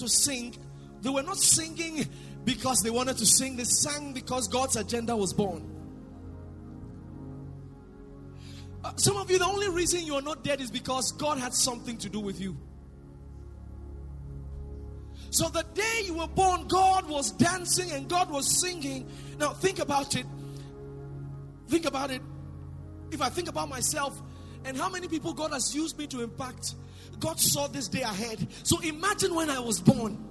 [0.00, 0.54] to sing,
[1.00, 2.06] they were not singing
[2.44, 5.70] because they wanted to sing, they sang because God's agenda was born.
[8.82, 11.54] Uh, some of you, the only reason you are not dead is because God had
[11.54, 12.56] something to do with you.
[15.30, 19.08] So the day you were born, God was dancing and God was singing.
[19.38, 20.26] Now think about it.
[21.68, 22.20] Think about it.
[23.12, 24.20] If I think about myself
[24.64, 26.74] and how many people God has used me to impact,
[27.20, 28.46] God saw this day ahead.
[28.62, 30.26] So imagine when I was born.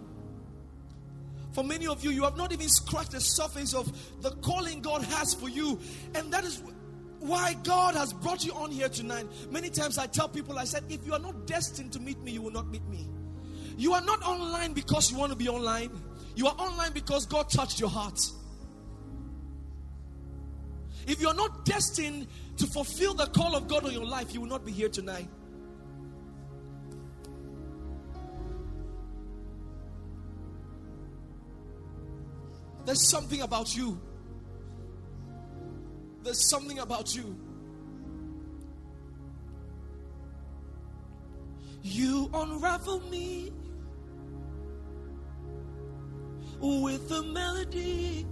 [1.52, 3.92] For many of you, you have not even scratched the surface of
[4.22, 5.80] the calling God has for you.
[6.16, 6.62] And that is
[7.20, 9.28] why God has brought you on here tonight.
[9.50, 12.32] Many times I tell people, I said, if you are not destined to meet me,
[12.32, 13.08] you will not meet me.
[13.78, 15.90] You are not online because you want to be online.
[16.36, 18.20] You are online because God touched your heart.
[21.08, 22.28] If you are not destined
[22.58, 25.28] to fulfill the call of God on your life, you will not be here tonight.
[32.90, 34.02] There's something about you.
[36.24, 37.38] There's something about you.
[41.84, 43.52] You unravel me
[46.60, 48.26] with a melody,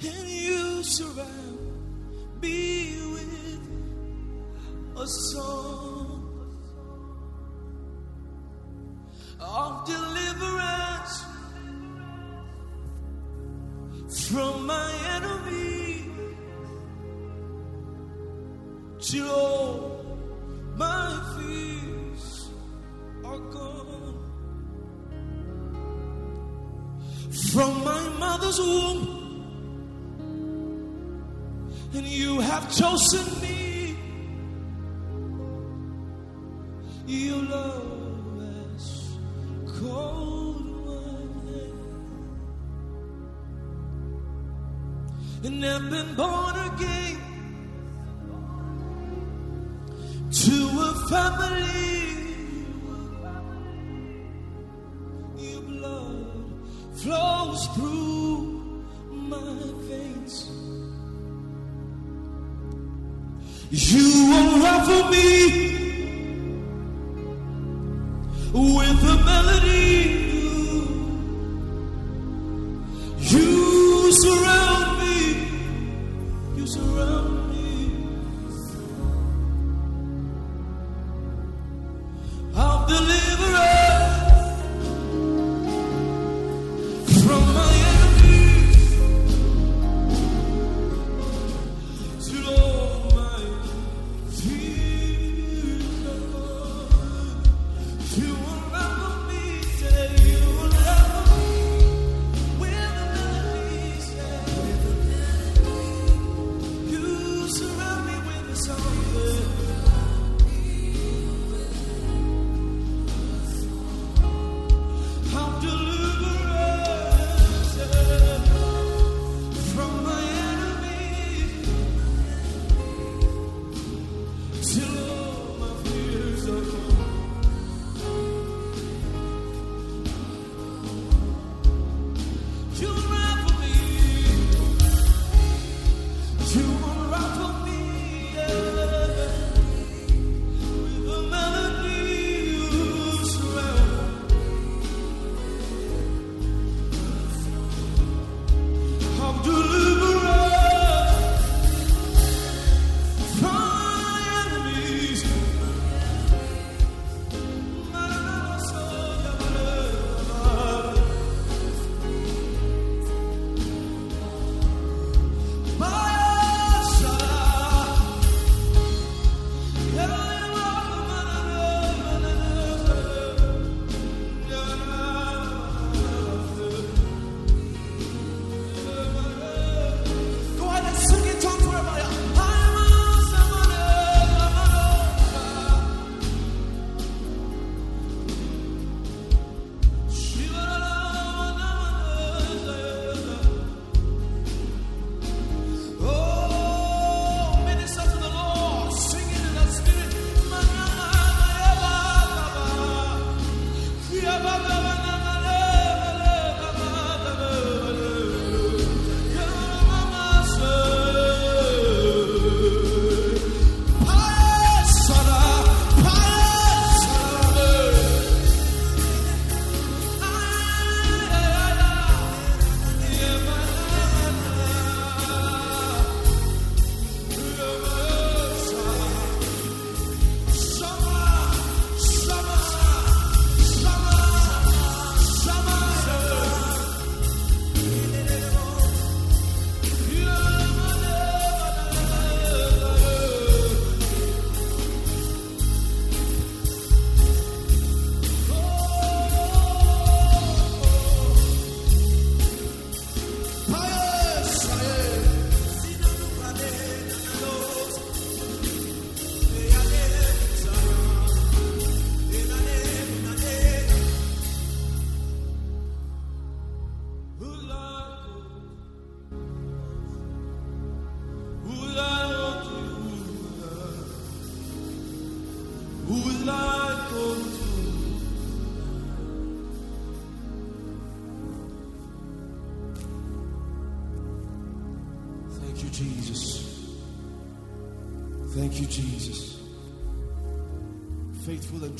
[0.00, 1.58] and you surround
[2.40, 3.68] me with
[4.96, 6.26] a song
[9.38, 10.89] of deliverance
[14.10, 16.04] from my enemy
[18.98, 20.18] till all
[20.76, 22.50] my fears
[23.24, 24.16] are gone.
[27.52, 29.06] From my mother's womb,
[31.94, 33.96] and you have chosen me.
[37.06, 37.89] Your love
[46.20, 47.18] born again
[50.42, 50.56] to
[50.88, 51.80] a family.
[55.38, 56.52] Your blood
[57.00, 60.34] flows through my veins.
[63.70, 64.08] You
[64.40, 65.69] unravel me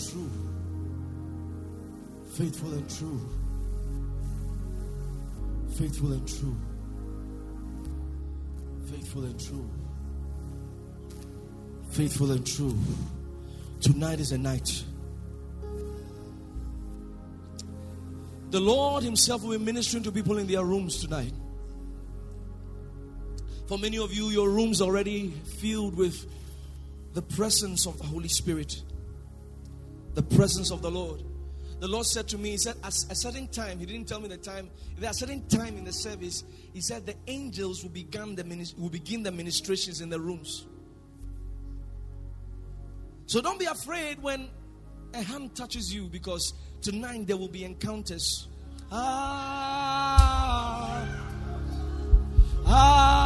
[0.09, 0.31] true.
[2.33, 3.21] Faithful and true.
[5.77, 6.57] Faithful and true.
[8.91, 9.71] Faithful and true.
[11.91, 12.79] Faithful and true.
[13.81, 14.85] Tonight is a night.
[18.51, 21.33] The Lord Himself will be ministering to people in their rooms tonight.
[23.69, 26.27] For many of you, your rooms already filled with
[27.15, 28.83] the presence of the Holy Spirit,
[30.15, 31.23] the presence of the Lord.
[31.81, 34.29] The Lord said to me, He said, at a certain time, He didn't tell me
[34.29, 34.69] the time,
[35.03, 38.91] at a certain time in the service, He said the angels will begin the, will
[38.91, 40.67] begin the ministrations in the rooms.
[43.27, 44.49] So don't be afraid when
[45.15, 46.53] a hand touches you because
[46.83, 48.49] tonight there will be encounters.
[48.93, 50.27] Ah,
[52.67, 53.20] ah,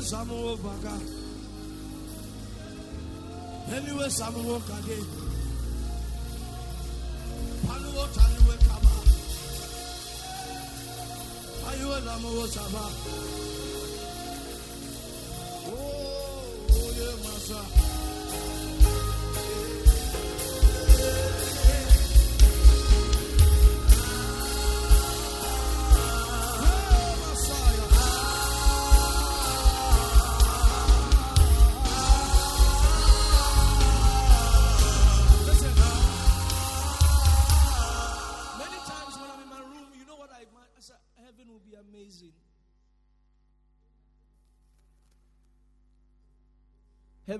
[0.00, 0.94] Esamu obaga.
[3.74, 4.98] Eni esamu okage.
[7.66, 8.94] Panuwo taniwe kaba.
[11.68, 12.84] Ayuwe namuwo saba.
[15.68, 15.76] Oh,
[16.72, 17.60] oh oye masa.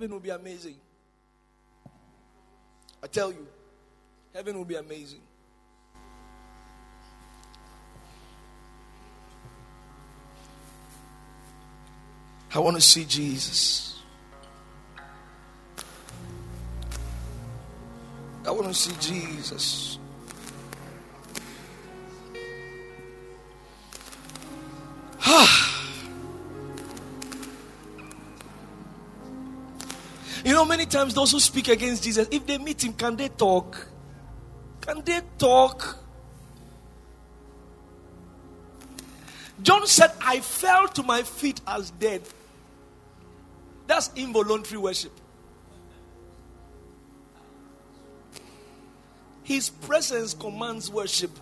[0.01, 0.77] Heaven will be amazing.
[3.03, 3.47] I tell you,
[4.33, 5.21] heaven will be amazing.
[12.55, 14.01] I want to see Jesus.
[18.47, 19.99] I want to see Jesus.
[30.81, 33.87] Many times those who speak against Jesus, if they meet him, can they talk?
[34.81, 35.99] Can they talk?
[39.63, 42.23] John said, I fell to my feet as dead.
[43.87, 45.13] That's involuntary worship.
[49.43, 51.33] His presence commands worship.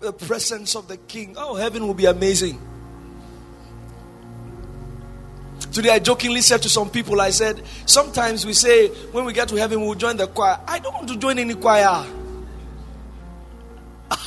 [0.00, 1.34] The presence of the King.
[1.36, 2.60] Oh, heaven will be amazing.
[5.72, 9.48] Today, I jokingly said to some people, I said, sometimes we say, when we get
[9.48, 10.58] to heaven, we'll join the choir.
[10.66, 12.06] I don't want to join any choir.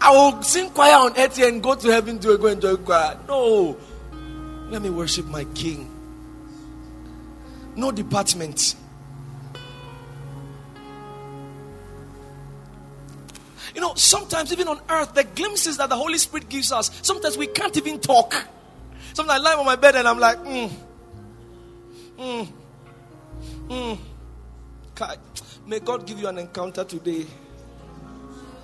[0.00, 3.18] I will sing choir on earth and go to heaven to go enjoy choir.
[3.26, 3.76] No.
[4.70, 5.90] Let me worship my King.
[7.76, 8.74] No department.
[13.78, 17.38] You know, sometimes even on earth, the glimpses that the Holy Spirit gives us, sometimes
[17.38, 18.34] we can't even talk.
[19.12, 20.68] Sometimes I lie on my bed and I'm like, mm,
[22.18, 22.48] mm,
[23.68, 23.98] mm.
[25.64, 27.24] May God give you an encounter today.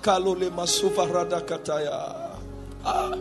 [0.01, 2.37] Kalole masufa rada kataya.
[2.83, 3.15] Ah.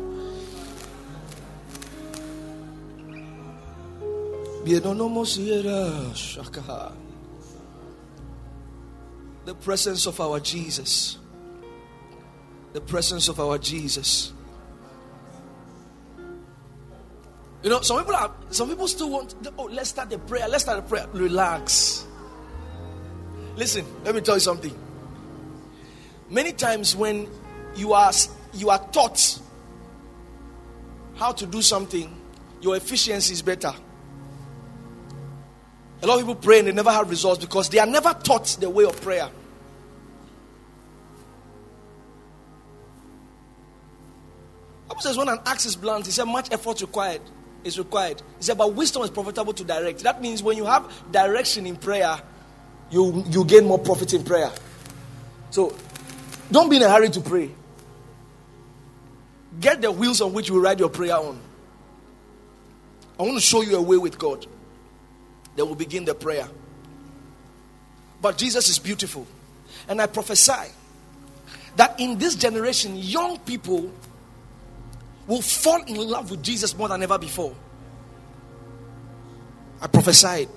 [9.44, 11.18] The presence of our Jesus.
[12.74, 14.32] The presence of our Jesus.
[17.62, 20.64] You know, some people are some people still want oh let's start the prayer, let's
[20.64, 21.06] start the prayer.
[21.12, 22.04] Relax.
[23.56, 24.76] Listen, let me tell you something.
[26.28, 27.28] Many times when
[27.76, 28.12] you are
[28.52, 29.40] you are taught
[31.14, 32.12] how to do something,
[32.60, 33.72] your efficiency is better.
[36.02, 38.46] A lot of people pray and they never have results because they are never taught
[38.60, 39.30] the way of prayer.
[44.94, 47.20] Bible says when an axe is blunt, he said much effort required
[47.64, 48.22] is required.
[48.38, 50.00] He said, but wisdom is profitable to direct.
[50.04, 52.20] That means when you have direction in prayer,
[52.90, 54.52] you, you gain more profit in prayer.
[55.50, 55.74] So
[56.52, 57.50] don't be in a hurry to pray.
[59.60, 61.40] Get the wheels on which you ride your prayer on.
[63.18, 64.46] I want to show you a way with God.
[65.56, 66.46] Then we'll begin the prayer.
[68.20, 69.26] But Jesus is beautiful.
[69.88, 70.70] And I prophesy
[71.76, 73.90] that in this generation, young people
[75.26, 77.54] will fall in love with Jesus more than ever before.
[79.80, 80.48] I prophesied.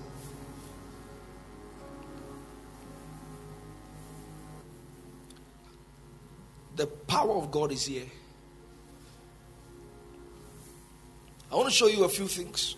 [6.75, 8.05] The power of God is here.
[11.51, 12.75] I want to show you a few things.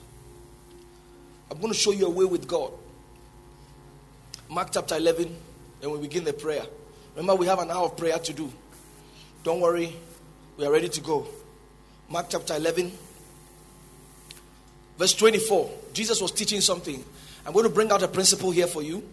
[1.51, 2.71] I'm going to show you a way with God.
[4.47, 5.35] Mark chapter 11,
[5.81, 6.63] and we begin the prayer.
[7.15, 8.51] Remember, we have an hour of prayer to do.
[9.43, 9.93] Don't worry,
[10.57, 11.27] we are ready to go.
[12.11, 12.91] Mark chapter 11,
[14.97, 15.69] verse 24.
[15.93, 17.03] Jesus was teaching something.
[17.45, 19.03] I'm going to bring out a principle here for you.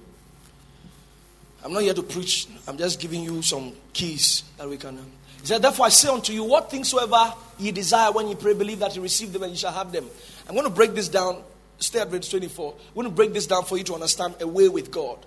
[1.63, 4.99] I'm not here to preach, I'm just giving you some keys that we can.
[4.99, 8.35] Um, he said, Therefore, I say unto you, what things soever ye desire when ye
[8.35, 10.07] pray, believe that you receive them and you shall have them.
[10.49, 11.43] I'm going to break this down.
[11.79, 12.73] Stay at verse 24.
[12.73, 15.19] I'm going to break this down for you to understand a way with God.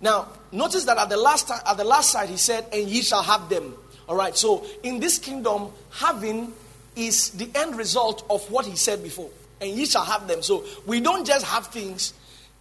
[0.00, 3.02] Now, notice that at the last time, at the last side he said, "And ye
[3.02, 3.74] shall have them."
[4.08, 4.36] All right.
[4.36, 6.52] So in this kingdom, having
[6.96, 9.30] is the end result of what he said before.
[9.60, 10.42] And ye shall have them.
[10.42, 12.14] So we don't just have things,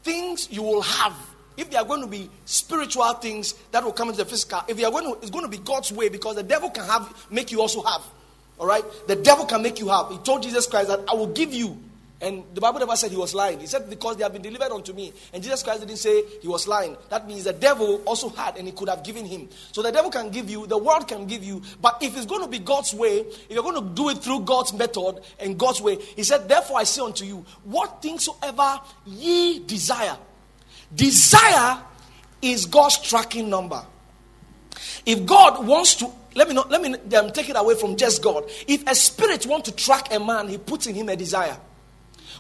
[0.04, 1.14] things you will have.
[1.56, 4.78] If they are going to be spiritual things that will come into the physical, if
[4.78, 7.28] they are going to, it's going to be God's way because the devil can have,
[7.30, 8.02] make you also have.
[8.60, 8.84] All right?
[9.08, 10.10] The devil can make you have.
[10.10, 11.78] He told Jesus Christ that I will give you
[12.24, 13.60] and the Bible never said he was lying.
[13.60, 15.12] He said, Because they have been delivered unto me.
[15.34, 16.96] And Jesus Christ didn't say he was lying.
[17.10, 19.50] That means the devil also had and he could have given him.
[19.74, 21.62] So the devil can give you, the world can give you.
[21.82, 24.42] But if it's going to be God's way, if you're going to do it through
[24.42, 28.80] God's method and God's way, he said, Therefore I say unto you, what things soever
[29.06, 30.18] ye desire.
[30.96, 31.82] Desire
[32.42, 33.84] is God's tracking number.
[35.06, 38.24] If God wants to, let me not, let me um, take it away from just
[38.24, 38.46] God.
[38.66, 41.58] If a spirit wants to track a man, he puts in him a desire.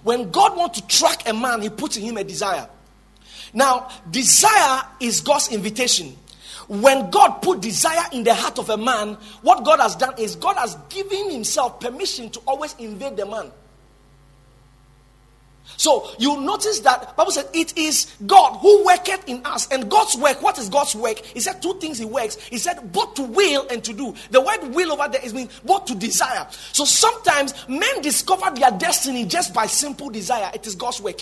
[0.03, 2.69] When God wants to track a man, he puts in him a desire.
[3.53, 6.17] Now, desire is God's invitation.
[6.67, 10.35] when God put desire in the heart of a man, what God has done is
[10.35, 13.51] God has given himself permission to always invade the man.
[15.77, 19.67] So you notice that Bible said it is God who worketh in us.
[19.69, 21.19] And God's work, what is God's work?
[21.19, 22.36] He said two things he works.
[22.36, 24.15] He said both to will and to do.
[24.31, 26.47] The word will over there is mean both to desire.
[26.71, 30.51] So sometimes men discover their destiny just by simple desire.
[30.53, 31.21] It is God's work.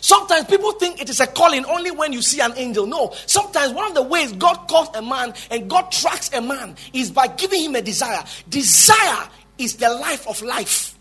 [0.00, 2.86] Sometimes people think it is a calling only when you see an angel.
[2.86, 3.14] No.
[3.26, 7.10] Sometimes one of the ways God calls a man and God tracks a man is
[7.10, 8.24] by giving him a desire.
[8.48, 9.28] Desire
[9.58, 10.91] is the life of life.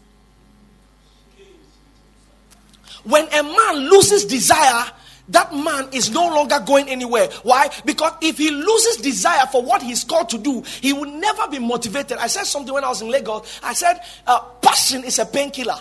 [3.04, 4.86] When a man loses desire,
[5.30, 7.30] that man is no longer going anywhere.
[7.44, 7.70] Why?
[7.86, 11.60] Because if he loses desire for what he's called to do, he will never be
[11.60, 12.18] motivated.
[12.18, 13.60] I said something when I was in Lagos.
[13.64, 15.78] I said, uh, passion is a painkiller.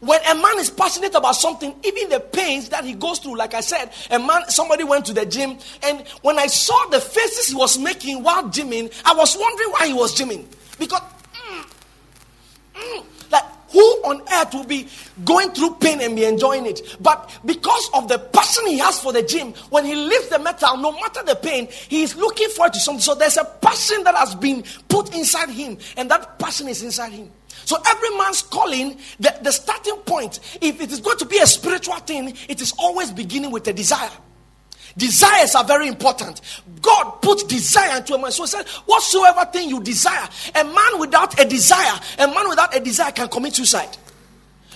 [0.00, 3.52] When a man is passionate about something, even the pains that he goes through, like
[3.52, 7.48] I said, a man, somebody went to the gym, and when I saw the faces
[7.48, 10.46] he was making while gymming, I was wondering why he was gymming.
[10.78, 11.72] Because, mm,
[12.74, 14.88] mm, like, who on earth will be
[15.24, 16.96] going through pain and be enjoying it?
[17.00, 20.76] But because of the passion he has for the gym, when he lifts the metal,
[20.76, 23.00] no matter the pain, he is looking forward to something.
[23.00, 27.12] So there's a passion that has been put inside him, and that passion is inside
[27.12, 27.30] him.
[27.64, 31.46] So every man's calling, the, the starting point, if it is going to be a
[31.46, 34.10] spiritual thing, it is always beginning with a desire.
[34.96, 36.40] Desires are very important.
[36.82, 38.32] God put desire into a man.
[38.32, 42.74] So he said, whatsoever thing you desire, a man without a desire, a man without
[42.76, 43.96] a desire can commit suicide.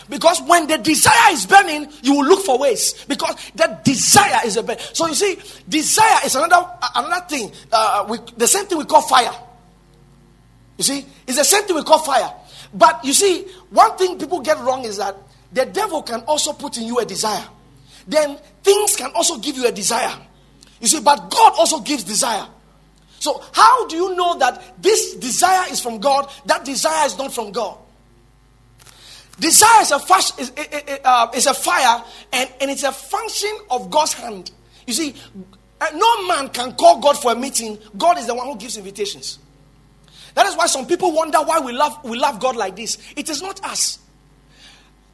[0.09, 3.05] Because when the desire is burning, you will look for ways.
[3.09, 4.77] Because that desire is a burn.
[4.92, 7.50] So you see, desire is another another thing.
[7.72, 9.33] Uh, we, the same thing we call fire.
[10.77, 12.33] You see, it's the same thing we call fire.
[12.74, 15.16] But you see, one thing people get wrong is that
[15.53, 17.46] the devil can also put in you a desire.
[18.07, 20.17] Then things can also give you a desire.
[20.81, 22.47] You see, but God also gives desire.
[23.19, 26.31] So, how do you know that this desire is from God?
[26.45, 27.79] That desire is not from God.
[29.40, 29.97] Desire is a,
[30.40, 30.53] is,
[31.05, 34.51] uh, is a fire and, and it's a function of God's hand.
[34.87, 35.14] You see,
[35.81, 37.79] uh, no man can call God for a meeting.
[37.97, 39.38] God is the one who gives invitations.
[40.35, 42.99] That is why some people wonder why we love, we love God like this.
[43.17, 43.99] It is not us.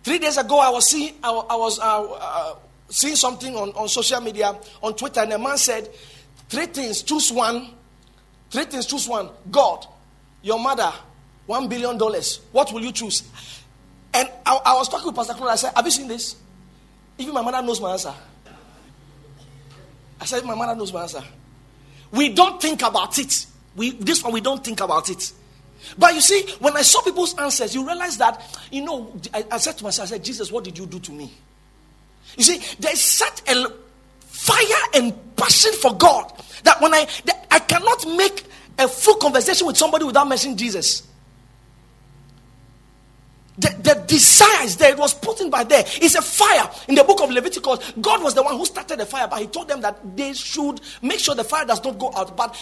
[0.02, 2.54] Three days ago, I was seeing, I, I was uh, uh,
[2.90, 5.88] seeing something on, on social media, on Twitter, and a man said,
[6.48, 7.68] Three things, choose one.
[8.50, 9.30] Three things, choose one.
[9.50, 9.86] God,
[10.42, 10.92] your mother,
[11.46, 12.40] one billion dollars.
[12.52, 13.22] What will you choose?
[14.12, 15.50] And I, I was talking with Pastor Claude.
[15.50, 16.36] I said, Have you seen this?
[17.18, 18.12] Even my mother knows my answer.
[20.20, 21.22] I said, My mother knows my answer.
[22.10, 23.46] We don't think about it.
[23.76, 25.32] We, this one, we don't think about it.
[25.96, 29.58] But you see, when I saw people's answers, you realize that, you know, I, I
[29.58, 31.32] said to myself, I said, Jesus, what did you do to me?
[32.36, 33.66] You see, there's such a
[34.18, 36.32] fire and passion for God
[36.64, 38.44] that when I, that I cannot make
[38.78, 41.06] a full conversation with somebody without mentioning Jesus.
[43.58, 44.92] The, the desire is there.
[44.92, 45.84] It was put in by there.
[45.86, 46.70] It's a fire.
[46.88, 49.48] In the book of Leviticus, God was the one who started the fire, but He
[49.48, 52.36] told them that they should make sure the fire does not go out.
[52.36, 52.56] But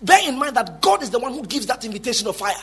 [0.00, 2.54] bear in mind that God is the one who gives that invitation of fire.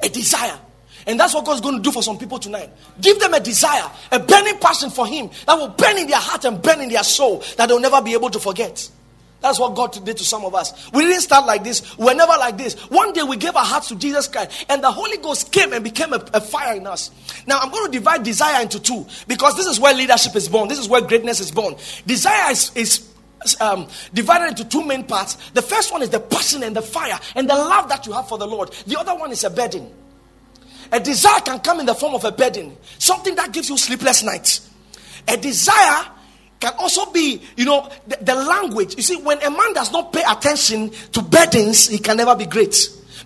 [0.00, 0.60] A desire.
[1.06, 2.70] And that's what God's going to do for some people tonight.
[3.00, 6.44] Give them a desire, a burning passion for Him that will burn in their heart
[6.44, 8.90] and burn in their soul that they'll never be able to forget.
[9.40, 10.90] That's what God did to some of us.
[10.92, 11.96] We didn't start like this.
[11.96, 12.74] We were never like this.
[12.90, 15.84] One day we gave our hearts to Jesus Christ, and the Holy Ghost came and
[15.84, 17.12] became a, a, fire in us.
[17.46, 20.68] Now I'm going to divide desire into two because this is where leadership is born.
[20.68, 21.76] This is where greatness is born.
[22.04, 23.08] Desire is, is
[23.60, 25.36] um, divided into two main parts.
[25.50, 28.28] The first one is the passion and the fire and the love that you have
[28.28, 28.72] for the Lord.
[28.86, 29.88] The other one is a burden.
[30.92, 34.22] A desire can come in the form of a burden, something that gives you sleepless
[34.22, 34.70] nights.
[35.26, 36.06] A desire
[36.60, 38.96] can also be, you know, the, the, language.
[38.96, 42.46] You see, when a man does not pay attention to burdens, he can never be
[42.46, 42.76] great.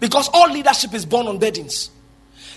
[0.00, 1.90] Because all leadership is born on burdens.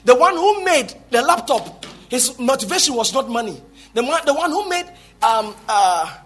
[0.04, 3.62] The one who made the laptop, his motivation was not money.
[3.94, 4.86] The, the one who made
[5.22, 6.18] um, uh,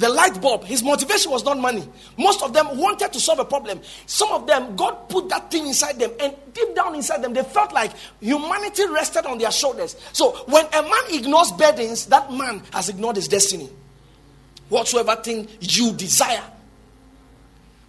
[0.00, 1.86] the light bulb, his motivation was not money.
[2.16, 3.80] Most of them wanted to solve a problem.
[4.06, 7.42] Some of them, God put that thing inside them, and deep down inside them, they
[7.42, 9.96] felt like humanity rested on their shoulders.
[10.14, 13.68] So when a man ignores burdens, that man has ignored his destiny.
[14.70, 16.44] Whatsoever thing you desire,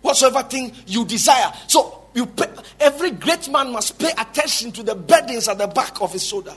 [0.02, 1.54] whatsoever thing you desire.
[1.68, 6.02] So you pay, every great man must pay attention to the burdens at the back
[6.02, 6.54] of his shoulder.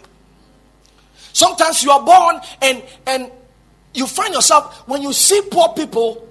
[1.32, 3.30] Sometimes you are born and and
[3.94, 6.28] you find yourself when you see poor people,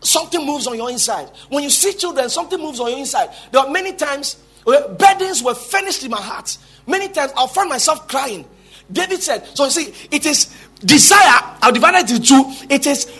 [0.00, 1.30] something moves on your inside.
[1.48, 3.30] When you see children, something moves on your inside.
[3.50, 6.58] There are many times where burdens were finished in my heart.
[6.86, 8.46] Many times I'll find myself crying.
[8.92, 12.52] David said, so you see, it is desire, I'll divide it into two.
[12.70, 13.10] It is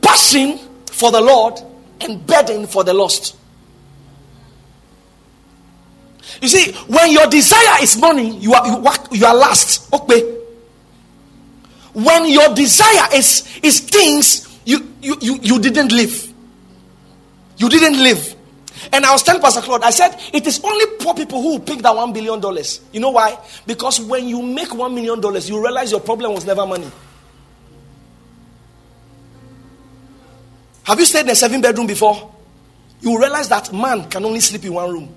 [0.00, 0.58] passion
[0.90, 1.60] for the Lord
[2.00, 3.36] and burden for the lost.
[6.42, 9.92] You see, when your desire is money, you are you, work, you are last.
[9.92, 10.35] Okay.
[11.96, 16.30] When your desire is is things, you you you, you didn't live.
[17.56, 18.34] You didn't live.
[18.92, 21.78] And I was telling Pastor Claude, I said, it is only poor people who pick
[21.78, 22.82] that one billion dollars.
[22.92, 23.38] You know why?
[23.66, 26.90] Because when you make one million dollars, you realize your problem was never money.
[30.84, 32.30] Have you stayed in a seven bedroom before?
[33.00, 35.14] You realize that man can only sleep in one room.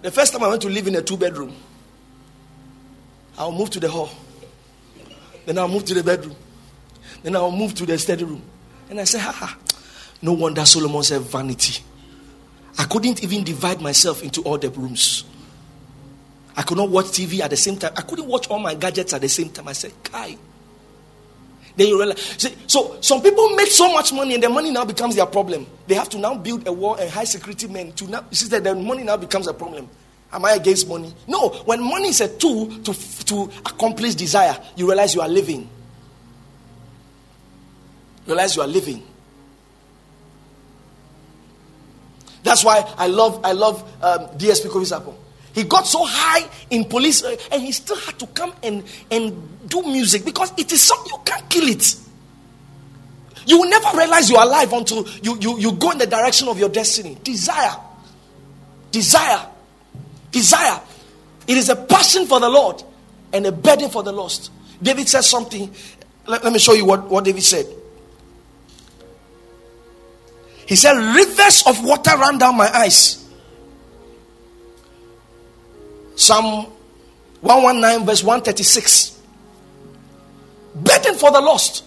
[0.00, 1.54] The first time I went to live in a two bedroom,
[3.38, 4.10] I'll move to the hall.
[5.46, 6.36] Then I'll move to the bedroom.
[7.22, 8.42] Then I'll move to the study room.
[8.90, 9.58] And I said, ha ha.
[10.20, 11.82] No wonder Solomon said vanity.
[12.78, 15.24] I couldn't even divide myself into all the rooms.
[16.56, 17.92] I could not watch TV at the same time.
[17.96, 19.68] I couldn't watch all my gadgets at the same time.
[19.68, 20.36] I said, Kai.
[21.76, 22.20] Then you realize.
[22.38, 25.66] See, so some people make so much money and the money now becomes their problem.
[25.86, 28.24] They have to now build a wall and high security men to now.
[28.30, 29.88] You see that the money now becomes a problem.
[30.32, 31.14] Am I against money?
[31.28, 31.50] No.
[31.66, 35.68] When money is a tool to, to accomplish desire, you realize you are living.
[38.26, 39.02] Realize you are living.
[42.42, 45.14] That's why I love I love um, DSP Kofi
[45.54, 49.68] He got so high in police uh, and he still had to come and, and
[49.68, 51.96] do music because it is something you can't kill it.
[53.46, 56.48] You will never realize you are alive until you, you, you go in the direction
[56.48, 57.16] of your destiny.
[57.22, 57.76] Desire.
[58.90, 59.46] Desire.
[60.32, 60.80] Desire.
[61.46, 62.82] It is a passion for the Lord
[63.32, 64.50] and a burden for the lost.
[64.82, 65.72] David says something.
[66.26, 67.66] Let, let me show you what, what David said.
[70.66, 73.28] He said, Rivers of water ran down my eyes.
[76.16, 76.66] Psalm
[77.40, 79.20] 119, verse 136.
[80.74, 81.84] Burden for the lost.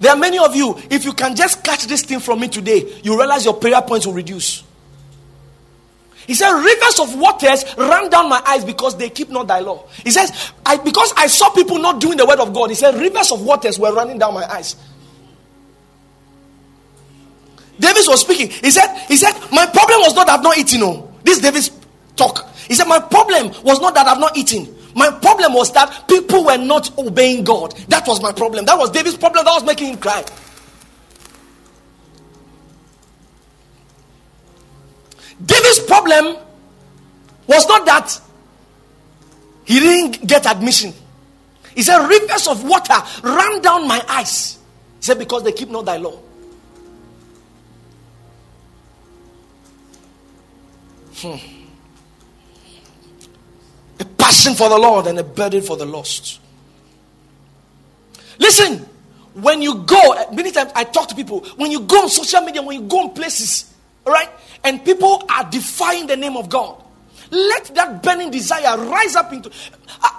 [0.00, 3.00] There are many of you, if you can just catch this thing from me today,
[3.02, 4.64] you realize your prayer points will reduce.
[6.26, 9.86] He said, Rivers of waters ran down my eyes because they keep not thy law.
[10.02, 12.94] He says, I, Because I saw people not doing the word of God, he said,
[12.94, 14.76] Rivers of waters were running down my eyes.
[17.78, 18.50] David was speaking.
[18.50, 20.80] He said, He said, My problem was not that I've not eaten.
[20.80, 21.12] No.
[21.24, 21.70] This David's
[22.16, 22.48] talk.
[22.68, 24.74] He said, My problem was not that I've not eaten.
[24.94, 27.74] My problem was that people were not obeying God.
[27.88, 28.64] That was my problem.
[28.64, 30.24] That was David's problem that was making him cry.
[35.44, 36.36] David's problem
[37.46, 38.20] was not that
[39.64, 40.92] he didn't get admission.
[41.74, 44.58] He said, Rivers of water ran down my eyes.
[44.98, 46.18] He said, Because they keep not thy law.
[51.16, 51.36] Hmm.
[54.00, 56.40] A passion for the Lord and a burden for the lost.
[58.38, 58.78] Listen,
[59.34, 62.62] when you go, many times I talk to people, when you go on social media,
[62.62, 63.73] when you go on places,
[64.12, 64.28] right,
[64.62, 66.82] and people are defying the name of God,
[67.30, 69.50] let that burning desire rise up into.
[70.02, 70.10] Uh,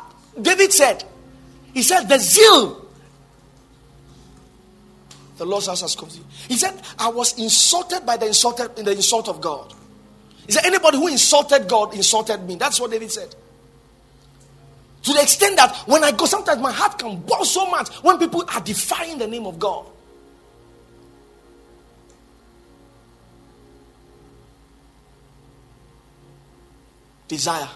[0.41, 1.03] David said,
[1.73, 2.85] He said, the zeal.
[5.37, 6.09] The Lord's house has come.
[6.47, 9.73] He said, I was insulted by the insulted in the insult of God.
[10.47, 12.55] Is there anybody who insulted God insulted me?
[12.55, 13.35] That's what David said.
[15.03, 18.17] To the extent that when I go, sometimes my heart can boil so much when
[18.17, 19.85] people are defying the name of God.
[27.27, 27.69] Desire.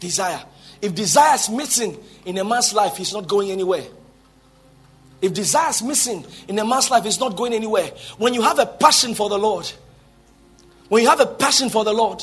[0.00, 0.42] Desire.
[0.80, 3.84] If desire is missing in a man's life, he's not going anywhere.
[5.22, 7.90] If desire is missing in a man's life, he's not going anywhere.
[8.18, 9.70] When you have a passion for the Lord,
[10.88, 12.22] when you have a passion for the Lord,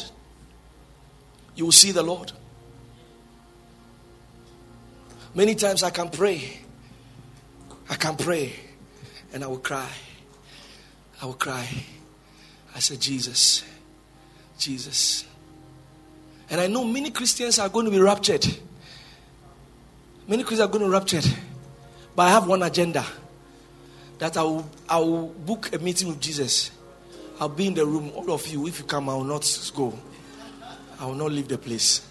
[1.55, 2.31] you will see the Lord.
[5.33, 6.59] Many times I can pray.
[7.89, 8.53] I can pray
[9.33, 9.89] and I will cry.
[11.21, 11.67] I will cry.
[12.75, 13.63] I said, Jesus,
[14.57, 15.25] Jesus.
[16.51, 18.45] And I know many Christians are going to be raptured.
[20.27, 21.25] Many Christians are going to be raptured.
[22.15, 23.03] But I have one agenda
[24.19, 26.71] that I will, I will book a meeting with Jesus
[27.41, 28.11] I'll be in the room.
[28.15, 29.97] All of you, if you come, I will not go.
[30.99, 32.07] I will not leave the place.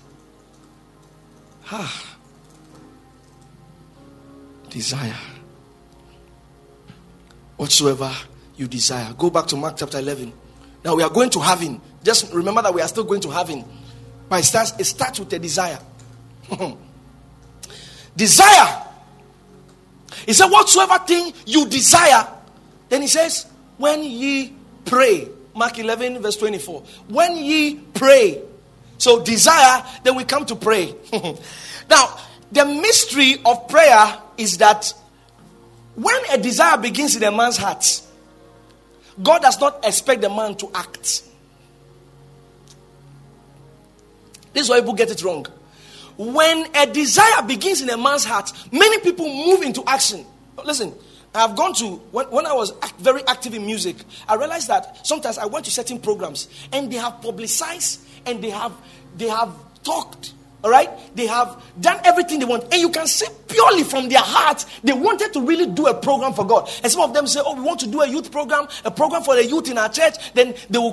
[1.71, 2.17] Ah.
[4.69, 5.15] Desire.
[7.57, 8.13] Whatsoever
[8.57, 9.15] you desire.
[9.17, 10.33] Go back to Mark chapter 11.
[10.85, 11.81] Now we are going to heaven.
[12.03, 13.65] Just remember that we are still going to heaven.
[14.31, 15.81] But it starts, it starts with a desire.
[18.17, 18.87] desire.
[20.25, 22.29] He said, Whatsoever thing you desire.
[22.89, 25.29] Then he says, When ye pray.
[25.55, 26.85] Mark 11, verse 24.
[27.09, 28.41] When ye pray.
[28.99, 30.95] So desire, then we come to pray.
[31.91, 32.17] now,
[32.53, 34.95] the mystery of prayer is that
[35.97, 38.01] when a desire begins in a man's heart,
[39.21, 41.25] God does not expect the man to act.
[44.53, 45.47] This is why people get it wrong.
[46.17, 50.27] When a desire begins in a man's heart, many people move into action.
[50.65, 50.93] Listen,
[51.35, 53.97] I've gone to, when, when I was act, very active in music,
[54.29, 58.51] I realized that sometimes I went to certain programs and they have publicized and they
[58.51, 58.73] have,
[59.17, 60.91] they have talked all right?
[61.17, 62.65] They have done everything they want.
[62.65, 66.35] And you can see purely from their heart, they wanted to really do a program
[66.35, 66.69] for God.
[66.83, 69.23] And some of them say, Oh, we want to do a youth program, a program
[69.23, 70.15] for the youth in our church.
[70.35, 70.93] Then they will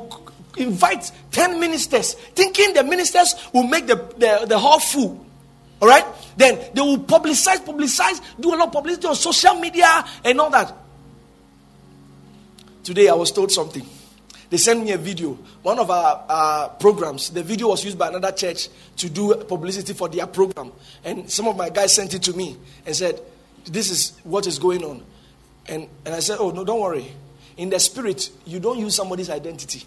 [0.57, 5.25] invite 10 ministers, thinking the ministers will make the, the, the hall full.
[5.81, 6.05] All right?
[6.35, 10.49] Then they will publicize, publicize, do a lot of publicity on social media and all
[10.49, 10.73] that.
[12.83, 13.85] Today I was told something.
[14.49, 15.37] They sent me a video.
[15.61, 19.93] One of our, our programs, the video was used by another church to do publicity
[19.93, 20.71] for their program.
[21.03, 23.19] And some of my guys sent it to me and said,
[23.65, 25.03] This is what is going on.
[25.67, 27.11] And, and I said, Oh, no, don't worry.
[27.57, 29.83] In the spirit, you don't use somebody's identity.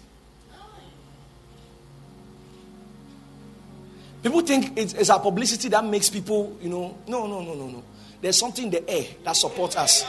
[4.23, 6.97] People think it's, it's our publicity that makes people, you know.
[7.07, 7.83] No, no, no, no, no.
[8.21, 10.05] There's something in the air that supports us.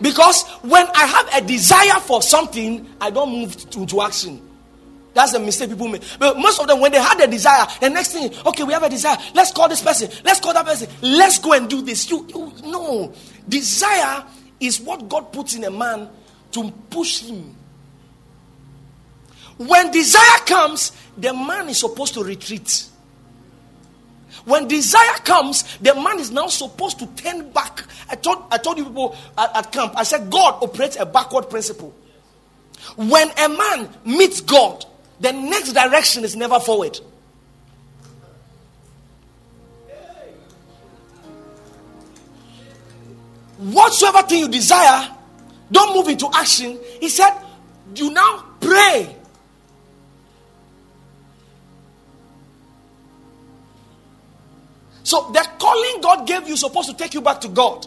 [0.00, 4.42] Because when I have a desire for something, I don't move into action.
[5.14, 6.02] That's the mistake people make.
[6.18, 8.82] But most of them, when they had a desire, the next thing, okay, we have
[8.82, 9.16] a desire.
[9.34, 10.10] Let's call this person.
[10.22, 10.90] Let's call that person.
[11.00, 12.10] Let's go and do this.
[12.10, 13.14] You, you no.
[13.48, 14.24] Desire
[14.60, 16.10] is what God puts in a man
[16.52, 17.55] to push him.
[19.58, 22.86] When desire comes, the man is supposed to retreat.
[24.44, 27.84] When desire comes, the man is now supposed to turn back.
[28.08, 31.50] I told, I told you people at, at camp, I said God operates a backward
[31.50, 31.94] principle.
[32.96, 34.84] When a man meets God,
[35.18, 37.00] the next direction is never forward.
[43.58, 45.10] Whatsoever thing you desire,
[45.72, 46.78] don't move into action.
[47.00, 47.32] He said,
[47.94, 49.16] You now pray
[55.06, 57.86] So the calling God gave you is supposed to take you back to God.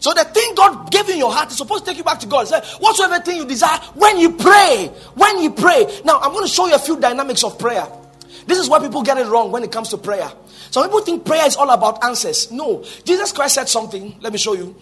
[0.00, 2.26] So the thing God gave in your heart is supposed to take you back to
[2.26, 2.48] God.
[2.48, 5.86] Say, whatsoever thing you desire, when you pray, when you pray.
[6.04, 7.86] Now I'm going to show you a few dynamics of prayer.
[8.44, 10.28] This is why people get it wrong when it comes to prayer.
[10.72, 12.50] Some people think prayer is all about answers.
[12.50, 12.82] No.
[13.04, 14.16] Jesus Christ said something.
[14.20, 14.74] Let me show you.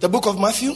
[0.00, 0.74] The book of Matthew.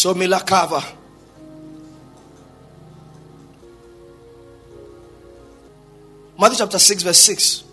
[0.00, 0.82] Somila Kava.
[6.38, 7.64] Matthew chapter 6, verse 6.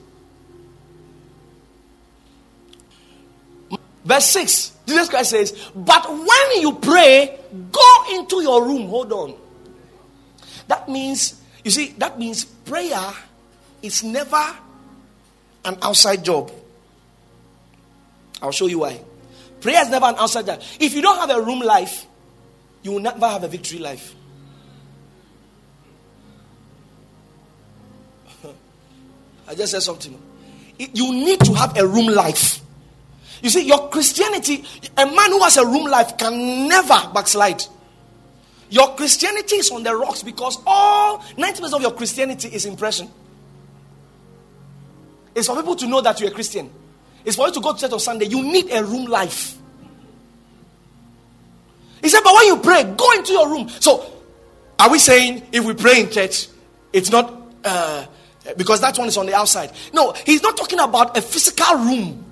[4.03, 7.39] Verse 6, Jesus Christ says, But when you pray,
[7.71, 8.89] go into your room.
[8.89, 9.33] Hold on.
[10.67, 13.13] That means, you see, that means prayer
[13.81, 14.53] is never
[15.63, 16.51] an outside job.
[18.41, 18.99] I'll show you why.
[19.61, 20.61] Prayer is never an outside job.
[20.77, 22.05] If you don't have a room life,
[22.87, 24.15] you will never have a victory life.
[29.47, 30.17] I just said something.
[30.77, 32.61] You need to have a room life.
[33.41, 34.63] You see, your Christianity,
[34.95, 37.61] a man who has a room life can never backslide.
[38.69, 43.09] Your Christianity is on the rocks because all 90% of your Christianity is impression.
[45.35, 46.71] It's for people to know that you're a Christian.
[47.25, 48.27] It's for you to go to church on Sunday.
[48.27, 49.56] You need a room life.
[52.01, 53.69] He said, but when you pray, go into your room.
[53.69, 54.05] So,
[54.79, 56.47] are we saying if we pray in church,
[56.93, 57.33] it's not
[57.63, 58.05] uh,
[58.55, 59.71] because that one is on the outside?
[59.93, 62.23] No, he's not talking about a physical room.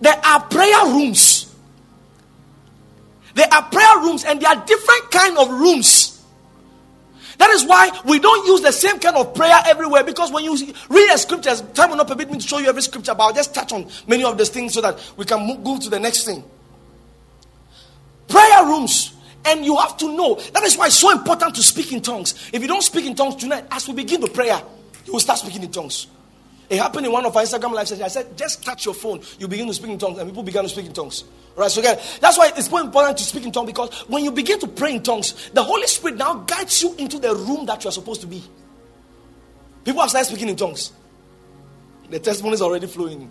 [0.00, 1.54] There are prayer rooms.
[3.34, 6.22] There are prayer rooms, and there are different kind of rooms.
[7.38, 10.54] That is why we don't use the same kind of prayer everywhere because when you
[10.54, 13.32] read the scriptures, time will not permit me to show you every scripture, but I'll
[13.32, 15.98] just touch on many of those things so that we can move, go to the
[15.98, 16.44] next thing
[18.32, 19.14] prayer rooms.
[19.44, 22.50] And you have to know that is why it's so important to speak in tongues.
[22.52, 24.62] If you don't speak in tongues tonight, as we begin the prayer,
[25.04, 26.06] you will start speaking in tongues.
[26.70, 28.04] It happened in one of our Instagram live sessions.
[28.04, 30.62] I said, just touch your phone, you begin to speak in tongues, and people began
[30.62, 31.24] to speak in tongues.
[31.56, 31.70] Right?
[31.70, 34.58] So again, that's why it's so important to speak in tongues because when you begin
[34.60, 37.88] to pray in tongues, the Holy Spirit now guides you into the room that you
[37.88, 38.42] are supposed to be.
[39.84, 40.92] People have started speaking in tongues.
[42.08, 43.30] The testimony is already flowing.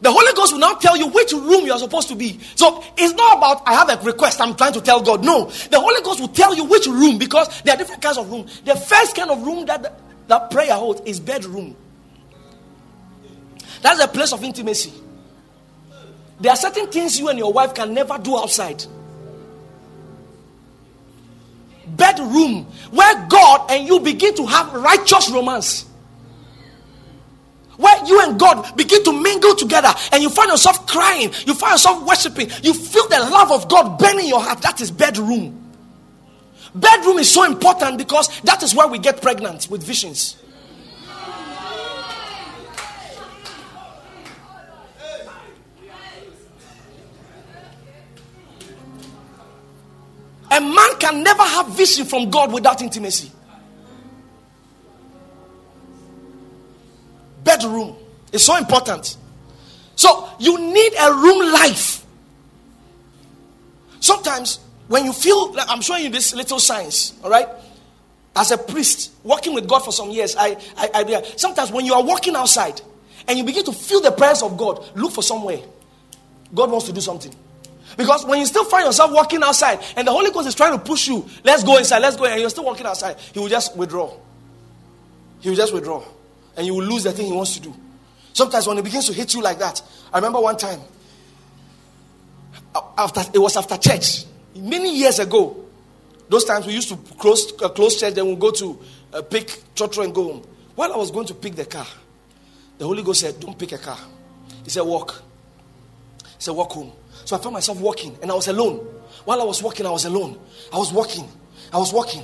[0.00, 2.38] The Holy Ghost will now tell you which room you are supposed to be.
[2.54, 5.24] So it's not about I have a request, I'm trying to tell God.
[5.24, 5.46] No.
[5.46, 8.46] The Holy Ghost will tell you which room because there are different kinds of room.
[8.64, 11.76] The first kind of room that that prayer holds is bedroom.
[13.82, 14.92] That's a place of intimacy.
[16.40, 18.84] There are certain things you and your wife can never do outside.
[21.86, 25.87] Bedroom, where God and you begin to have righteous romance.
[27.78, 31.72] Where you and God begin to mingle together and you find yourself crying, you find
[31.72, 34.60] yourself worshiping, you feel the love of God burning your heart.
[34.62, 35.64] That is bedroom.
[36.74, 40.36] Bedroom is so important because that is where we get pregnant with visions.
[50.50, 53.30] A man can never have vision from God without intimacy.
[57.48, 57.96] Bedroom
[58.30, 59.16] is so important.
[59.96, 62.04] So you need a room life.
[64.00, 67.48] Sometimes when you feel like I'm showing you this little signs, all right?
[68.36, 71.94] As a priest, working with God for some years, I, I, I sometimes when you
[71.94, 72.82] are walking outside
[73.26, 75.60] and you begin to feel the presence of God, look for somewhere.
[76.54, 77.34] God wants to do something.
[77.96, 80.84] Because when you still find yourself walking outside and the Holy Ghost is trying to
[80.84, 83.74] push you, let's go inside, let's go, and you're still walking outside, He will just
[83.74, 84.12] withdraw.
[85.40, 86.04] He will just withdraw.
[86.58, 87.74] And you will lose the thing He wants to do.
[88.34, 89.80] Sometimes when He begins to hit you like that,
[90.12, 90.80] I remember one time,
[92.98, 95.64] after it was after church, many years ago.
[96.28, 98.78] Those times we used to close, uh, close church, then we go to
[99.14, 100.42] uh, pick Chotro and go home.
[100.74, 101.86] While I was going to pick the car,
[102.76, 103.98] the Holy Ghost said, Don't pick a car.
[104.62, 105.22] He said, Walk.
[106.22, 106.92] He said, Walk home.
[107.24, 108.76] So I found myself walking and I was alone.
[109.24, 110.38] While I was walking, I was alone.
[110.72, 111.28] I was walking.
[111.72, 112.22] I was walking.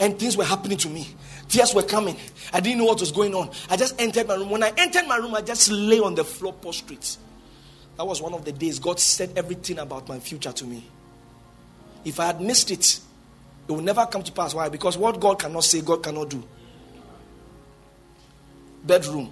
[0.00, 1.06] And things were happening to me.
[1.48, 2.16] Tears were coming.
[2.52, 3.50] I didn't know what was going on.
[3.68, 4.50] I just entered my room.
[4.50, 7.16] When I entered my room, I just lay on the floor prostrate.
[7.96, 10.84] That was one of the days God said everything about my future to me.
[12.04, 13.00] If I had missed it,
[13.68, 14.54] it will never come to pass.
[14.54, 14.68] Why?
[14.68, 16.42] Because what God cannot say, God cannot do.
[18.84, 19.30] Bedroom.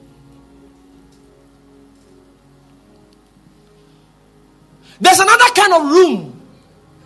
[5.00, 6.40] There's another kind of room.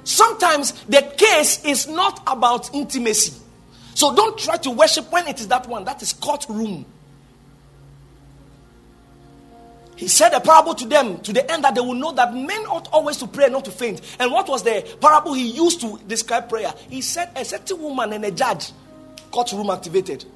[0.04, 3.32] Sometimes the case is not about intimacy.
[3.96, 5.84] So don't try to worship when it is that one.
[5.84, 6.84] That is courtroom.
[9.96, 12.66] He said a parable to them to the end that they will know that men
[12.66, 14.02] ought always to pray, and not to faint.
[14.18, 16.74] And what was the parable he used to describe prayer?
[16.90, 18.70] He said a certain woman and a judge,
[19.30, 20.26] courtroom activated.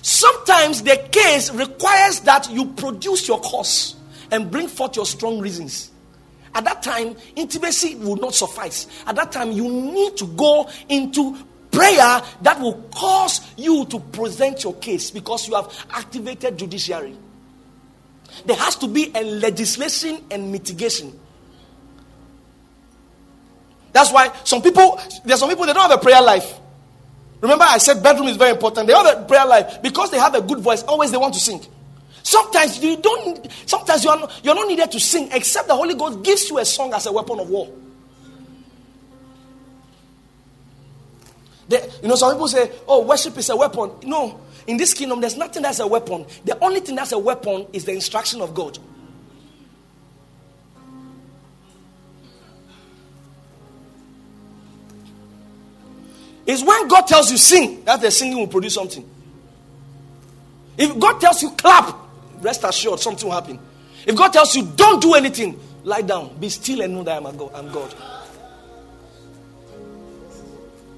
[0.00, 3.94] Sometimes the case requires that you produce your cause
[4.30, 5.91] and bring forth your strong reasons.
[6.54, 8.86] At that time, intimacy will not suffice.
[9.06, 11.36] At that time, you need to go into
[11.70, 17.16] prayer that will cause you to present your case because you have activated judiciary.
[18.44, 21.18] There has to be a legislation and mitigation.
[23.92, 26.58] That's why some people, there are some people, they don't have a prayer life.
[27.40, 28.86] Remember, I said bedroom is very important.
[28.86, 30.82] They have a prayer life because they have a good voice.
[30.84, 31.60] Always they want to sing.
[32.22, 33.48] Sometimes you don't.
[33.66, 36.58] Sometimes you are not, you're not needed to sing, except the Holy Ghost gives you
[36.58, 37.68] a song as a weapon of war.
[41.68, 45.20] The, you know, some people say, "Oh, worship is a weapon." No, in this kingdom,
[45.20, 46.26] there's nothing that's a weapon.
[46.44, 48.78] The only thing that's a weapon is the instruction of God.
[56.44, 59.08] It's when God tells you sing that the singing will produce something.
[60.76, 61.96] If God tells you clap,
[62.42, 63.58] rest assured something will happen.
[64.06, 67.36] If God tells you don't do anything, lie down, be still and know that I'm,
[67.36, 67.50] God.
[67.54, 67.94] I'm God.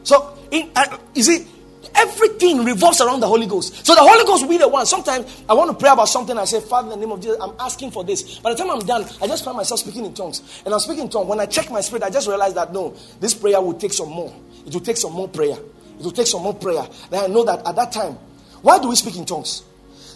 [0.03, 1.47] So, in, uh, you see,
[1.95, 3.87] everything revolves around the Holy Ghost.
[3.87, 4.87] So the Holy Ghost will be the one.
[4.87, 6.37] Sometimes I want to pray about something.
[6.37, 8.39] I say, Father, in the name of Jesus, I'm asking for this.
[8.39, 10.63] By the time I'm done, I just find myself speaking in tongues.
[10.65, 11.29] And I'm speaking in tongues.
[11.29, 14.11] When I check my spirit, I just realize that no, this prayer will take some
[14.11, 14.35] more.
[14.67, 15.57] It will take some more prayer.
[15.99, 16.87] It will take some more prayer.
[17.11, 18.15] Then I know that at that time,
[18.63, 19.63] why do we speak in tongues?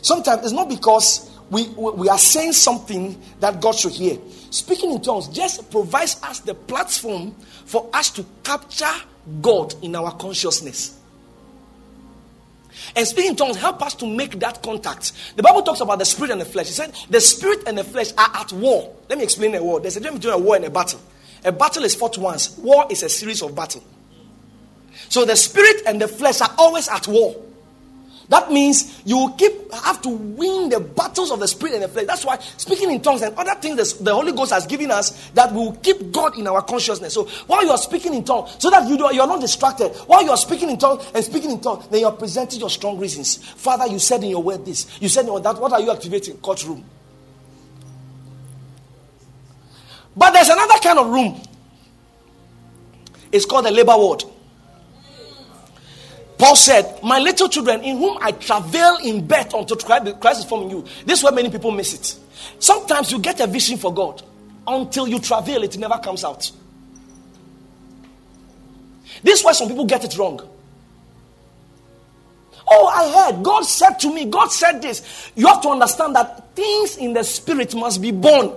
[0.03, 4.19] Sometimes it's not because we, we are saying something that God should hear.
[4.51, 7.33] Speaking in tongues just provides us the platform
[7.65, 8.93] for us to capture
[9.41, 10.99] God in our consciousness.
[12.95, 15.13] And speaking in tongues help us to make that contact.
[15.37, 16.69] The Bible talks about the spirit and the flesh.
[16.69, 18.95] He said the spirit and the flesh are at war.
[19.09, 19.81] Let me explain a war.
[19.81, 21.01] There's a difference between a war and a battle.
[21.45, 22.57] A battle is fought once.
[22.59, 23.83] War is a series of battle.
[25.09, 27.37] So the spirit and the flesh are always at war.
[28.29, 31.89] That means you will keep have to win the battles of the spirit and the
[31.89, 32.07] flesh.
[32.07, 35.53] That's why speaking in tongues and other things the Holy Ghost has given us that
[35.53, 37.15] will keep God in our consciousness.
[37.15, 39.89] So while you are speaking in tongues, so that you do, you are not distracted.
[40.07, 42.71] While you are speaking in tongues and speaking in tongues, then you are presenting your
[42.71, 43.37] strong reasons.
[43.37, 45.01] Father, you said in your word this.
[45.01, 45.59] You said in your that.
[45.59, 46.37] What are you activating?
[46.39, 46.85] Courtroom.
[50.15, 51.41] But there's another kind of room.
[53.33, 54.25] It's called the labor ward.
[56.39, 60.71] Paul said, My little children, in whom I travail in birth until Christ is forming
[60.71, 60.83] you.
[61.05, 62.19] This is where many people miss it.
[62.61, 64.23] Sometimes you get a vision for God.
[64.67, 66.51] Until you travail, it never comes out.
[69.23, 70.41] This is why some people get it wrong.
[72.71, 73.43] Oh, I heard.
[73.43, 75.33] God said to me, God said this.
[75.35, 78.53] You have to understand that things in the spirit must be born.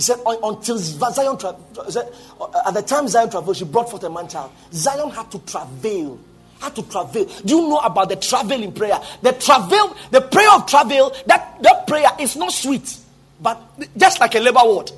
[0.00, 2.08] He said, until Zion, said,
[2.40, 4.50] uh, at the time Zion traveled, she brought forth a man child.
[4.72, 6.18] Zion had to travail.
[6.58, 7.26] Had to travail.
[7.44, 8.98] Do you know about the travel in prayer?
[9.20, 12.96] The travel, the prayer of travel, that, that prayer is not sweet,
[13.42, 13.60] but
[13.94, 14.90] just like a labor ward.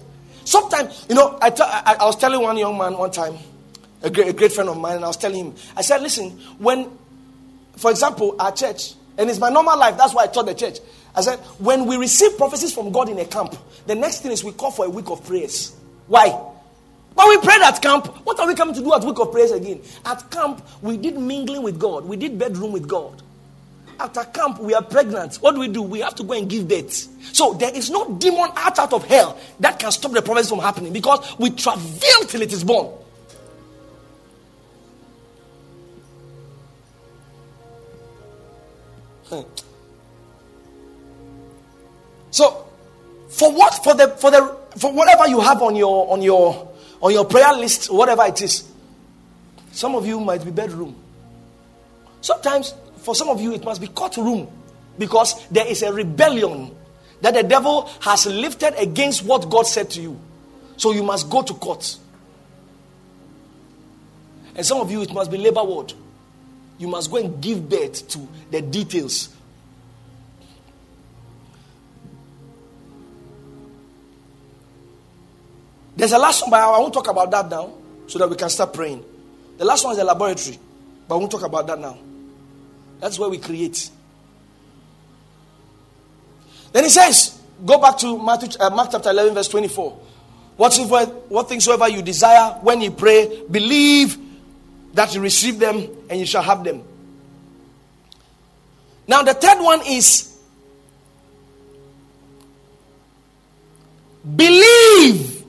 [0.44, 3.34] Sometimes, you know, I, t- I, I was telling one young man one time,
[4.02, 6.30] a great, a great friend of mine, and I was telling him, I said, listen,
[6.58, 6.88] when,
[7.76, 10.78] for example, our church, and it's my normal life, that's why I taught the church.
[11.14, 13.54] I said, when we receive prophecies from God in a camp,
[13.86, 15.74] the next thing is we call for a week of prayers.
[16.06, 16.30] Why?
[17.14, 18.06] But we prayed at camp.
[18.24, 19.82] What are we coming to do at week of prayers again?
[20.06, 22.06] At camp, we did mingling with God.
[22.06, 23.22] We did bedroom with God.
[24.00, 25.36] After camp, we are pregnant.
[25.36, 25.82] What do we do?
[25.82, 27.08] We have to go and give birth.
[27.34, 30.60] So there is no demon out, out of hell that can stop the prophecy from
[30.60, 32.86] happening because we travail till it is born.
[39.28, 39.42] Hmm.
[42.32, 42.66] So,
[43.28, 43.84] for what?
[43.84, 47.52] For the for the for whatever you have on your on your on your prayer
[47.52, 48.68] list, whatever it is.
[49.70, 50.96] Some of you might be bedroom.
[52.20, 54.48] Sometimes, for some of you, it must be courtroom
[54.98, 56.74] because there is a rebellion
[57.20, 60.18] that the devil has lifted against what God said to you.
[60.76, 61.98] So you must go to court.
[64.54, 65.92] And some of you, it must be labor ward.
[66.78, 69.30] You must go and give birth to the details
[75.96, 77.72] There's a last one, but I won't talk about that now
[78.06, 79.04] so that we can start praying.
[79.58, 80.58] The last one is the laboratory,
[81.06, 81.98] but I won't talk about that now.
[83.00, 83.90] That's where we create.
[86.72, 89.98] Then he says, go back to Matthew, uh, Mark chapter 11, verse 24.
[90.56, 94.16] Whatsoever, what things soever you desire when you pray, believe
[94.94, 96.82] that you receive them and you shall have them.
[99.06, 100.38] Now, the third one is
[104.36, 105.41] believe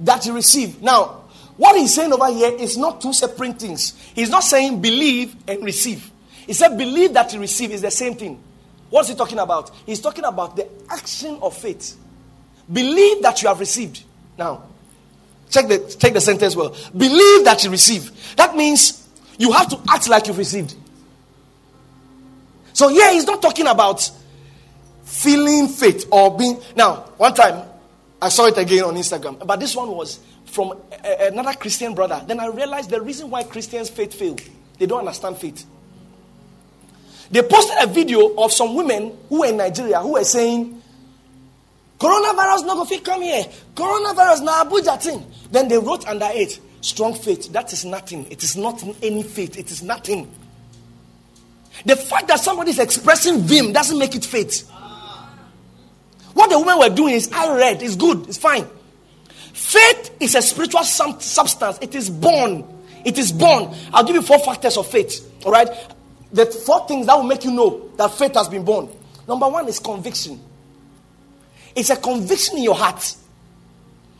[0.00, 0.82] that you receive.
[0.82, 1.24] Now,
[1.56, 3.94] what he's saying over here is not two separate things.
[4.14, 6.10] He's not saying believe and receive.
[6.46, 8.42] He said believe that you receive is the same thing.
[8.88, 9.70] What's he talking about?
[9.86, 11.96] He's talking about the action of faith.
[12.72, 14.02] Believe that you have received.
[14.38, 14.64] Now,
[15.50, 16.74] check the check the sentence well.
[16.96, 18.36] Believe that you receive.
[18.36, 19.06] That means
[19.38, 20.74] you have to act like you've received.
[22.72, 24.10] So yeah, he's not talking about
[25.04, 26.60] feeling faith or being.
[26.74, 27.69] Now, one time
[28.22, 29.44] I saw it again on Instagram.
[29.46, 30.72] But this one was from
[31.04, 32.22] a, another Christian brother.
[32.26, 34.36] Then I realized the reason why Christians' faith fail.
[34.78, 35.64] They don't understand faith.
[37.30, 40.82] They posted a video of some women who were in Nigeria who were saying,
[41.98, 43.44] Coronavirus no go fit come here.
[43.74, 45.24] Coronavirus na Abuja thing.
[45.50, 47.52] Then they wrote under it, strong faith.
[47.52, 48.26] That is nothing.
[48.30, 49.58] It is not any faith.
[49.58, 50.30] It is nothing.
[51.84, 54.68] The fact that somebody is expressing vim doesn't make it faith.
[56.40, 58.66] What the women were doing is, I read, it's good, it's fine.
[59.52, 62.64] Faith is a spiritual substance, it is born.
[63.04, 63.74] It is born.
[63.92, 65.30] I'll give you four factors of faith.
[65.44, 65.68] All right?
[66.32, 68.88] The four things that will make you know that faith has been born.
[69.28, 70.40] Number one is conviction.
[71.76, 73.16] It's a conviction in your heart.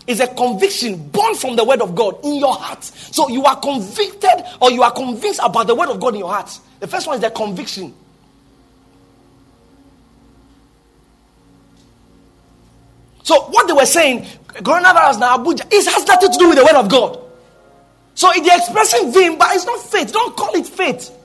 [0.06, 2.84] It's a conviction born from the word of God in your heart.
[2.84, 6.30] So you are convicted or you are convinced about the word of God in your
[6.30, 6.60] heart.
[6.80, 7.94] The first one is the conviction.
[13.30, 14.22] So what they were saying,
[14.54, 17.16] coronavirus now Abuja, it has nothing to do with the word of God.
[18.16, 20.12] So they're expressing vim, but it's not faith.
[20.12, 21.16] Don't call it faith.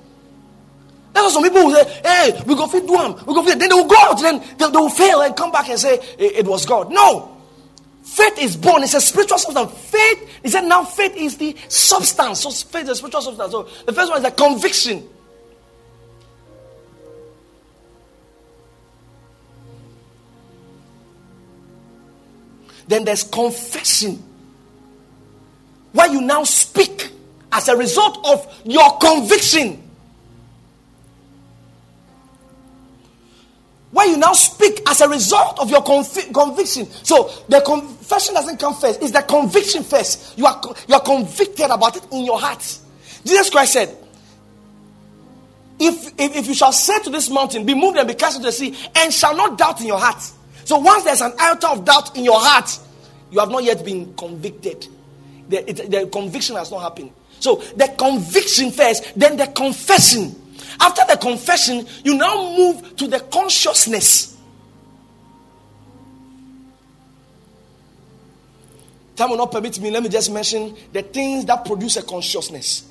[1.13, 3.15] That's why some people will say, hey, we go feed them.
[3.25, 5.67] We go feed Then they will go out, then they, will fail and come back
[5.67, 6.91] and say it, it was God.
[6.91, 7.35] No.
[8.03, 8.83] Faith is born.
[8.83, 9.71] It's a spiritual substance.
[9.89, 12.41] Faith, he said now faith is the substance.
[12.41, 13.51] So faith is a spiritual substance.
[13.51, 15.09] So the first one is the conviction.
[22.87, 24.21] Then there's confession,
[25.91, 27.09] where you now speak
[27.51, 29.81] as a result of your conviction.
[33.91, 36.85] Where you now speak as a result of your convi- conviction.
[37.03, 40.37] So the confession doesn't come first, it's the conviction first.
[40.37, 42.59] You are, you are convicted about it in your heart.
[43.23, 43.97] Jesus Christ said,
[45.79, 48.47] if, if, if you shall say to this mountain, be moved and be cast into
[48.47, 50.21] the sea, and shall not doubt in your heart.
[50.65, 52.77] So once there's an iota of doubt in your heart,
[53.31, 54.87] you have not yet been convicted.
[55.47, 57.11] The, it, the conviction has not happened.
[57.39, 60.35] So the conviction first, then the confession.
[60.79, 64.35] After the confession, you now move to the consciousness.
[69.15, 69.91] Time will not permit me.
[69.91, 72.89] Let me just mention the things that produce a consciousness.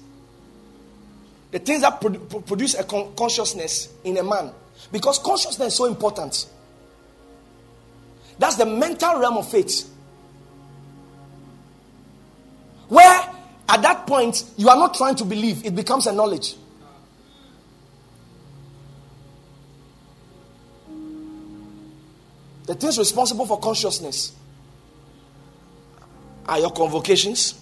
[1.51, 4.53] The things that produ- produce a con- consciousness in a man.
[4.91, 6.47] Because consciousness is so important.
[8.39, 9.91] That's the mental realm of faith.
[12.89, 13.21] Where
[13.69, 16.57] at that point you are not trying to believe, it becomes a knowledge.
[22.67, 24.33] The things responsible for consciousness
[26.47, 27.61] are your convocations,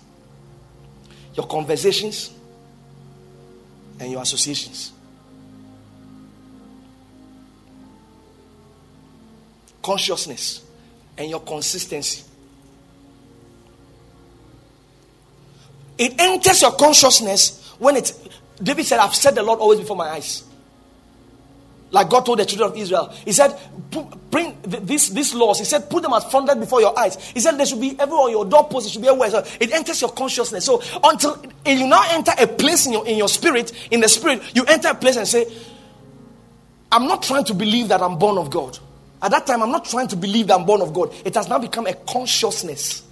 [1.35, 2.31] your conversations,
[3.99, 4.93] and your associations.
[9.83, 10.63] Consciousness
[11.19, 12.25] and your consistency.
[15.99, 18.13] It enters your consciousness when it.
[18.63, 20.45] David said, I've set the Lord always before my eyes.
[21.91, 23.13] Like God told the children of Israel.
[23.25, 23.59] He said,
[24.31, 25.59] bring these, these laws.
[25.59, 27.23] He said, put them as fronted before your eyes.
[27.31, 28.87] He said, there should be everywhere on your doorpost.
[28.87, 29.31] It should be everywhere.
[29.31, 30.65] So it enters your consciousness.
[30.65, 34.41] So until you now enter a place in your, in your spirit, in the spirit,
[34.57, 35.47] you enter a place and say,
[36.91, 38.79] I'm not trying to believe that I'm born of God.
[39.23, 41.15] At that time, I'm not trying to believe that I'm born of God.
[41.25, 43.05] It has now become a consciousness.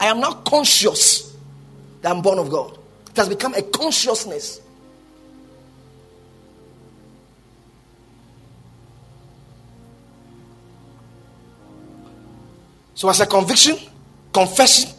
[0.00, 1.36] I am now conscious
[2.02, 2.76] that I'm born of God.
[3.10, 4.60] It has become a consciousness.
[12.96, 13.76] So, as a conviction,
[14.32, 14.90] confession.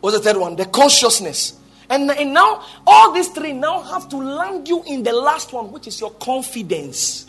[0.00, 0.56] What's the third one?
[0.56, 1.58] The consciousness.
[1.88, 5.70] And, and now, all these three now have to land you in the last one,
[5.70, 7.26] which is your confidence.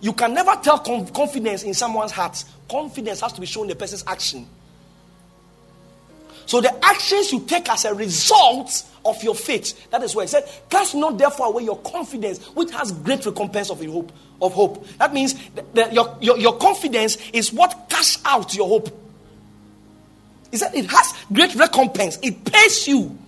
[0.00, 2.44] You can never tell com- confidence in someone's heart.
[2.70, 4.46] Confidence has to be shown in the person's action.
[6.46, 10.28] So the actions you take as a result of your faith, that is why he
[10.28, 14.12] said, cast not therefore away your confidence, which has great recompense of hope.
[14.40, 14.86] Of hope.
[14.98, 15.34] That means
[15.74, 18.88] that your, your, your confidence is what cash out your hope.
[20.50, 22.18] He said it has great recompense.
[22.22, 23.18] It pays you.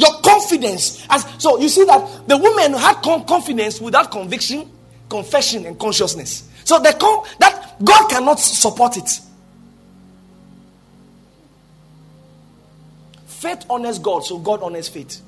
[0.00, 1.06] Your confidence.
[1.10, 4.70] As, so you see that the woman had confidence without conviction,
[5.10, 6.48] confession, and consciousness.
[6.64, 9.20] So the con- that God cannot support it.
[13.26, 15.20] Faith honors God, so God honors faith.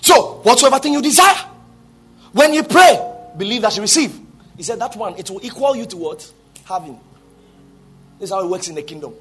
[0.00, 1.44] So, whatsoever thing you desire,
[2.32, 2.98] when you pray,
[3.36, 4.18] believe that you receive.
[4.56, 6.32] He said that one, it will equal you to what?
[6.66, 6.98] Having.
[8.18, 9.14] This is how it works in the kingdom.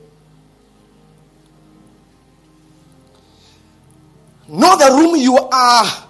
[4.48, 6.08] Know the room you are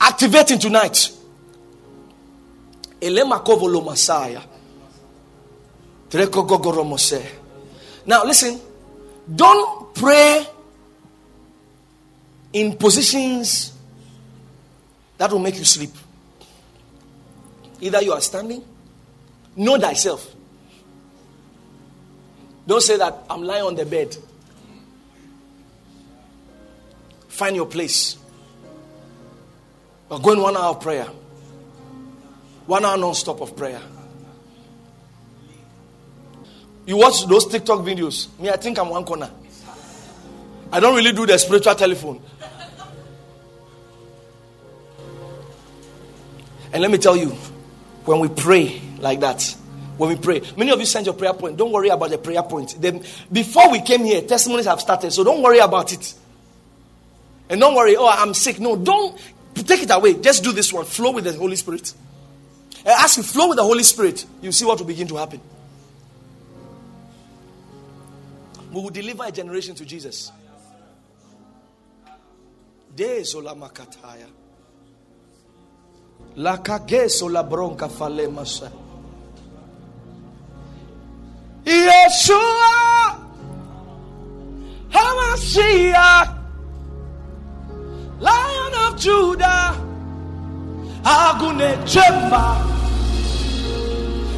[0.00, 1.10] activating tonight.
[8.06, 8.60] Now listen,
[9.34, 10.46] don't pray
[12.52, 13.72] in positions
[15.18, 15.90] that will make you sleep.
[17.80, 18.64] Either you are standing,
[19.56, 20.34] know thyself.
[22.66, 24.16] Don't say that I'm lying on the bed.
[27.28, 28.18] Find your place.
[30.08, 31.06] We're going one hour of prayer.
[32.66, 33.80] One hour non stop of prayer.
[36.86, 38.28] You watch those TikTok videos.
[38.38, 39.30] Me, I think I'm one corner.
[40.72, 42.20] I don't really do the spiritual telephone.
[46.72, 47.34] And let me tell you,
[48.08, 49.42] when we pray like that,
[49.98, 51.58] when we pray, many of you send your prayer point.
[51.58, 52.74] Don't worry about the prayer point.
[52.80, 56.14] Then, before we came here, testimonies have started, so don't worry about it.
[57.50, 58.60] And don't worry, oh, I'm sick.
[58.60, 59.14] No, don't
[59.54, 60.14] take it away.
[60.14, 60.86] Just do this one.
[60.86, 61.92] Flow with the Holy Spirit.
[62.78, 65.42] And as you flow with the Holy Spirit, you see what will begin to happen.
[68.72, 70.32] We will deliver a generation to Jesus.
[72.96, 74.28] De zola makataya.
[76.36, 78.28] La kageso la bronca fale.
[81.68, 83.18] Yeshua
[84.90, 86.28] Hamashiach
[88.20, 89.74] Lion of Judah
[91.04, 92.56] Agune Chemba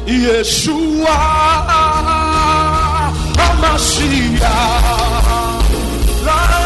[0.05, 1.17] Yeshua
[3.37, 4.45] Hamashiach
[6.25, 6.60] Lion